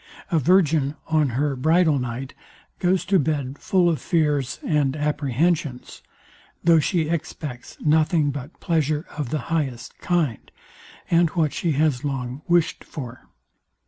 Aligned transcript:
A 0.31 0.39
virgin, 0.39 0.95
on 1.09 1.29
her 1.37 1.55
bridalnight 1.55 2.33
goes 2.79 3.05
to 3.05 3.19
bed 3.19 3.59
full 3.59 3.87
of 3.87 4.01
fears 4.01 4.59
and 4.65 4.95
apprehensions, 4.95 6.01
though 6.63 6.79
she 6.79 7.07
expects 7.07 7.77
nothing 7.79 8.31
but 8.31 8.59
pleasure 8.59 9.05
of 9.15 9.29
the 9.29 9.37
highest 9.53 9.95
kind, 9.99 10.49
and 11.11 11.29
what 11.29 11.53
she 11.53 11.73
has 11.73 12.03
long 12.03 12.41
wished 12.47 12.83
for. 12.83 13.27